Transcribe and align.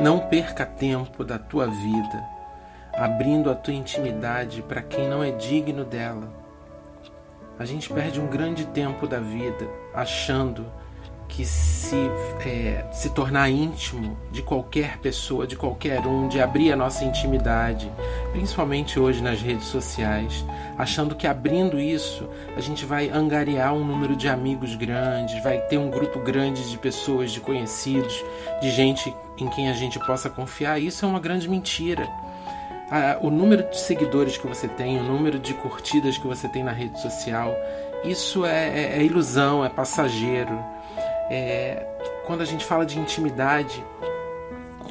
Não 0.00 0.18
perca 0.18 0.64
tempo 0.64 1.22
da 1.22 1.38
tua 1.38 1.66
vida 1.66 2.32
abrindo 2.94 3.50
a 3.50 3.54
tua 3.54 3.74
intimidade 3.74 4.62
para 4.62 4.82
quem 4.82 5.08
não 5.08 5.22
é 5.22 5.30
digno 5.30 5.84
dela. 5.84 6.28
A 7.58 7.64
gente 7.64 7.92
perde 7.92 8.20
um 8.20 8.26
grande 8.26 8.66
tempo 8.66 9.06
da 9.06 9.20
vida 9.20 9.68
achando 9.94 10.66
que 11.32 11.46
se, 11.46 11.96
é, 12.44 12.84
se 12.92 13.08
tornar 13.08 13.48
íntimo 13.48 14.18
de 14.30 14.42
qualquer 14.42 14.98
pessoa, 14.98 15.46
de 15.46 15.56
qualquer 15.56 16.06
um, 16.06 16.28
de 16.28 16.38
abrir 16.38 16.70
a 16.72 16.76
nossa 16.76 17.04
intimidade, 17.04 17.90
principalmente 18.32 19.00
hoje 19.00 19.22
nas 19.22 19.40
redes 19.40 19.66
sociais, 19.66 20.44
achando 20.76 21.14
que 21.14 21.26
abrindo 21.26 21.80
isso 21.80 22.28
a 22.54 22.60
gente 22.60 22.84
vai 22.84 23.08
angariar 23.08 23.72
um 23.72 23.82
número 23.82 24.14
de 24.14 24.28
amigos 24.28 24.74
grandes, 24.74 25.42
vai 25.42 25.58
ter 25.58 25.78
um 25.78 25.90
grupo 25.90 26.18
grande 26.20 26.70
de 26.70 26.76
pessoas, 26.76 27.30
de 27.30 27.40
conhecidos, 27.40 28.22
de 28.60 28.70
gente 28.70 29.14
em 29.38 29.48
quem 29.48 29.70
a 29.70 29.74
gente 29.74 29.98
possa 30.00 30.28
confiar. 30.28 30.78
Isso 30.78 31.04
é 31.06 31.08
uma 31.08 31.20
grande 31.20 31.48
mentira. 31.48 32.06
O 33.22 33.30
número 33.30 33.70
de 33.70 33.80
seguidores 33.80 34.36
que 34.36 34.46
você 34.46 34.68
tem, 34.68 34.98
o 34.98 35.02
número 35.02 35.38
de 35.38 35.54
curtidas 35.54 36.18
que 36.18 36.26
você 36.26 36.46
tem 36.46 36.62
na 36.62 36.72
rede 36.72 37.00
social, 37.00 37.56
isso 38.04 38.44
é, 38.44 38.68
é, 38.68 38.98
é 38.98 39.02
ilusão, 39.02 39.64
é 39.64 39.70
passageiro 39.70 40.62
é, 41.30 41.86
quando 42.26 42.40
a 42.40 42.44
gente 42.44 42.64
fala 42.64 42.84
de 42.84 42.98
intimidade, 42.98 43.84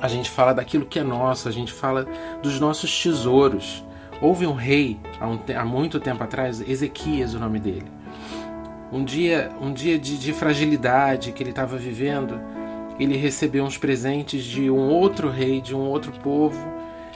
a 0.02 0.08
gente 0.08 0.30
fala 0.30 0.54
daquilo 0.54 0.86
que 0.86 1.00
é 1.00 1.04
nosso, 1.04 1.48
a 1.48 1.52
gente 1.52 1.72
fala 1.72 2.08
dos 2.42 2.60
nossos 2.60 3.02
tesouros. 3.02 3.86
Houve 4.22 4.46
um 4.46 4.54
rei 4.54 5.00
há, 5.20 5.28
um, 5.28 5.40
há 5.56 5.66
muito 5.66 6.00
tempo 6.00 6.24
atrás, 6.24 6.62
Ezequias, 6.62 7.34
o 7.34 7.40
nome 7.40 7.60
dele. 7.60 7.86
Um 8.92 9.04
dia, 9.04 9.52
um 9.62 9.72
dia 9.72 9.98
de, 9.98 10.18
de 10.18 10.34
fragilidade 10.34 11.32
que 11.32 11.42
ele 11.42 11.52
estava 11.52 11.78
vivendo, 11.78 12.40
ele 13.00 13.16
recebeu 13.16 13.64
uns 13.64 13.78
presentes 13.78 14.44
de 14.44 14.70
um 14.70 14.90
outro 14.90 15.30
rei, 15.30 15.62
de 15.62 15.76
um 15.76 15.80
outro 15.80 16.12
povo, 16.12 16.60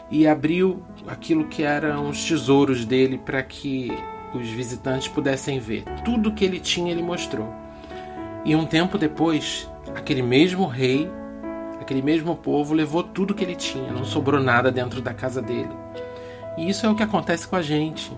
e 0.09 0.27
abriu 0.27 0.83
aquilo 1.07 1.45
que 1.45 1.63
eram 1.63 2.09
os 2.09 2.23
tesouros 2.23 2.85
dele 2.85 3.17
para 3.17 3.41
que 3.43 3.91
os 4.33 4.47
visitantes 4.49 5.07
pudessem 5.07 5.59
ver. 5.59 5.83
Tudo 6.03 6.31
que 6.31 6.45
ele 6.45 6.59
tinha, 6.59 6.91
ele 6.91 7.03
mostrou. 7.03 7.64
E 8.45 8.55
um 8.55 8.63
tempo 8.63 8.95
depois, 8.95 9.67
aquele 9.95 10.21
mesmo 10.21 10.67
rei, 10.67 11.09
aquele 11.81 12.03
mesmo 12.03 12.35
povo 12.35 12.75
levou 12.75 13.01
tudo 13.01 13.33
que 13.33 13.43
ele 13.43 13.55
tinha, 13.55 13.91
não 13.91 14.05
sobrou 14.05 14.39
nada 14.39 14.71
dentro 14.71 15.01
da 15.01 15.15
casa 15.15 15.41
dele. 15.41 15.75
E 16.55 16.69
isso 16.69 16.85
é 16.85 16.89
o 16.89 16.93
que 16.93 17.01
acontece 17.01 17.47
com 17.47 17.55
a 17.55 17.63
gente. 17.63 18.11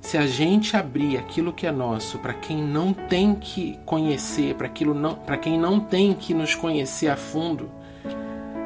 Se 0.00 0.16
a 0.16 0.28
gente 0.28 0.76
abrir 0.76 1.18
aquilo 1.18 1.52
que 1.52 1.66
é 1.66 1.72
nosso 1.72 2.18
para 2.20 2.32
quem 2.32 2.62
não 2.62 2.94
tem 2.94 3.34
que 3.34 3.80
conhecer, 3.84 4.54
para 4.54 4.68
aquilo 4.68 4.94
não, 4.94 5.16
para 5.16 5.36
quem 5.36 5.58
não 5.58 5.80
tem 5.80 6.14
que 6.14 6.32
nos 6.32 6.54
conhecer 6.54 7.08
a 7.08 7.16
fundo, 7.16 7.68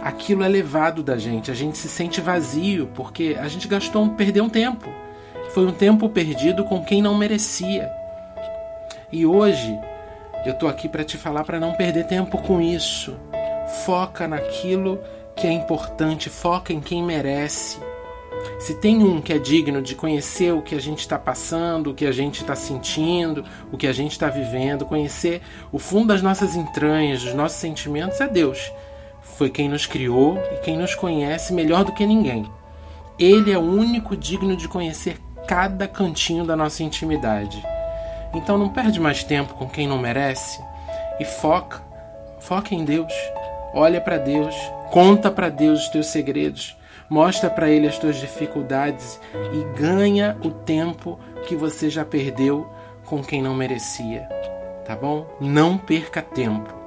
aquilo 0.02 0.44
é 0.44 0.48
levado 0.48 1.02
da 1.02 1.16
gente. 1.16 1.50
A 1.50 1.54
gente 1.54 1.78
se 1.78 1.88
sente 1.88 2.20
vazio 2.20 2.90
porque 2.94 3.34
a 3.40 3.48
gente 3.48 3.66
gastou, 3.66 4.06
perdeu 4.10 4.44
um 4.44 4.48
tempo. 4.50 4.90
Foi 5.54 5.64
um 5.66 5.72
tempo 5.72 6.06
perdido 6.10 6.64
com 6.64 6.84
quem 6.84 7.00
não 7.00 7.16
merecia. 7.16 7.90
E 9.10 9.24
hoje 9.24 9.78
eu 10.44 10.54
tô 10.54 10.66
aqui 10.66 10.88
para 10.88 11.04
te 11.04 11.16
falar 11.16 11.44
para 11.44 11.60
não 11.60 11.72
perder 11.72 12.04
tempo 12.06 12.38
com 12.38 12.60
isso. 12.60 13.16
Foca 13.84 14.26
naquilo 14.26 15.00
que 15.36 15.46
é 15.46 15.52
importante, 15.52 16.28
foca 16.28 16.72
em 16.72 16.80
quem 16.80 17.02
merece. 17.02 17.78
Se 18.58 18.74
tem 18.74 19.02
um 19.02 19.20
que 19.20 19.32
é 19.32 19.38
digno 19.38 19.80
de 19.80 19.94
conhecer 19.94 20.52
o 20.52 20.62
que 20.62 20.74
a 20.74 20.80
gente 20.80 21.00
está 21.00 21.18
passando, 21.18 21.90
o 21.90 21.94
que 21.94 22.06
a 22.06 22.12
gente 22.12 22.40
está 22.40 22.56
sentindo, 22.56 23.44
o 23.70 23.76
que 23.76 23.86
a 23.86 23.92
gente 23.92 24.12
está 24.12 24.28
vivendo, 24.28 24.84
conhecer 24.84 25.42
o 25.70 25.78
fundo 25.78 26.08
das 26.08 26.22
nossas 26.22 26.56
entranhas, 26.56 27.22
dos 27.22 27.34
nossos 27.34 27.58
sentimentos, 27.58 28.20
é 28.20 28.26
Deus. 28.26 28.72
Foi 29.20 29.48
quem 29.48 29.68
nos 29.68 29.86
criou 29.86 30.38
e 30.52 30.56
quem 30.58 30.76
nos 30.76 30.94
conhece 30.94 31.52
melhor 31.52 31.84
do 31.84 31.92
que 31.92 32.06
ninguém. 32.06 32.50
Ele 33.18 33.52
é 33.52 33.58
o 33.58 33.62
único 33.62 34.16
digno 34.16 34.56
de 34.56 34.66
conhecer 34.66 35.18
cada 35.46 35.86
cantinho 35.86 36.44
da 36.44 36.56
nossa 36.56 36.82
intimidade. 36.82 37.62
Então 38.34 38.56
não 38.56 38.68
perde 38.68 39.00
mais 39.00 39.22
tempo 39.22 39.54
com 39.54 39.68
quem 39.68 39.86
não 39.86 39.98
merece 39.98 40.62
e 41.20 41.24
foca, 41.24 41.82
foca 42.40 42.74
em 42.74 42.84
Deus. 42.84 43.12
Olha 43.74 44.00
para 44.00 44.18
Deus, 44.18 44.54
conta 44.90 45.30
para 45.30 45.48
Deus 45.48 45.84
os 45.84 45.88
teus 45.88 46.06
segredos, 46.06 46.76
mostra 47.08 47.48
para 47.48 47.70
ele 47.70 47.86
as 47.86 47.98
tuas 47.98 48.16
dificuldades 48.16 49.20
e 49.52 49.78
ganha 49.78 50.36
o 50.42 50.50
tempo 50.50 51.18
que 51.46 51.56
você 51.56 51.88
já 51.88 52.04
perdeu 52.04 52.70
com 53.04 53.22
quem 53.22 53.42
não 53.42 53.54
merecia. 53.54 54.28
Tá 54.84 54.96
bom? 54.96 55.26
Não 55.40 55.78
perca 55.78 56.20
tempo. 56.20 56.81